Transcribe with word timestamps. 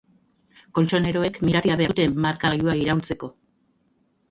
Koltxoneroek 0.79 1.37
miraria 1.43 1.77
behar 1.83 1.95
dute 2.01 2.09
markagailua 2.25 2.77
iraultzeko. 2.83 3.33